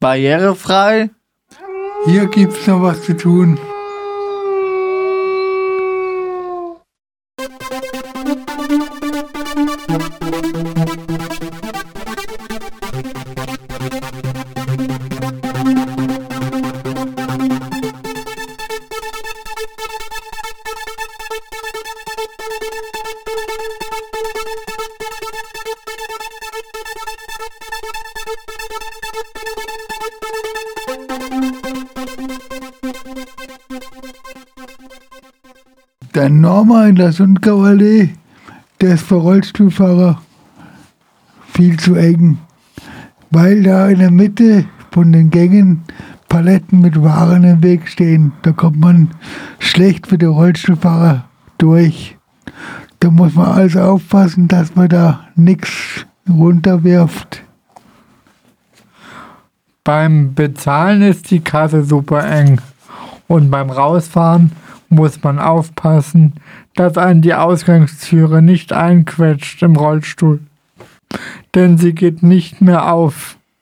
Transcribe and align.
Barrierefrei? 0.00 1.10
Hier 2.06 2.26
gibt's 2.28 2.66
noch 2.66 2.80
was 2.80 3.02
zu 3.02 3.14
tun. 3.14 3.60
Der 36.14 36.28
Norma 36.28 36.86
in 36.86 36.96
der 36.96 37.12
Sundgauallee, 37.12 38.10
der 38.80 38.94
ist 38.94 39.06
für 39.06 39.14
Rollstuhlfahrer 39.14 40.20
viel 41.52 41.78
zu 41.78 41.94
eng, 41.94 42.38
weil 43.30 43.62
da 43.62 43.88
in 43.88 44.00
der 44.00 44.10
Mitte 44.10 44.64
von 44.90 45.12
den 45.12 45.30
Gängen 45.30 45.84
Paletten 46.28 46.80
mit 46.80 47.00
Waren 47.02 47.44
im 47.44 47.62
Weg 47.62 47.88
stehen. 47.88 48.32
Da 48.42 48.52
kommt 48.52 48.78
man 48.78 49.10
schlecht 49.58 50.06
für 50.06 50.18
den 50.18 50.30
Rollstuhlfahrer 50.30 51.24
durch. 51.58 52.16
Da 53.00 53.10
muss 53.10 53.34
man 53.34 53.46
also 53.46 53.80
aufpassen, 53.80 54.48
dass 54.48 54.74
man 54.74 54.88
da 54.88 55.28
nichts 55.34 56.06
runterwirft. 56.28 57.42
Beim 59.84 60.34
Bezahlen 60.34 61.02
ist 61.02 61.30
die 61.30 61.40
Kasse 61.40 61.84
super 61.84 62.28
eng. 62.30 62.60
Und 63.28 63.50
beim 63.50 63.70
Rausfahren 63.70 64.52
muss 64.88 65.22
man 65.22 65.38
aufpassen, 65.38 66.34
dass 66.74 66.98
einen 66.98 67.22
die 67.22 67.34
Ausgangstüre 67.34 68.42
nicht 68.42 68.72
einquetscht 68.72 69.62
im 69.62 69.76
Rollstuhl. 69.76 70.40
Denn 71.54 71.78
sie 71.78 71.94
geht 71.94 72.22
nicht 72.22 72.60
mehr 72.60 72.92
auf. 72.92 73.36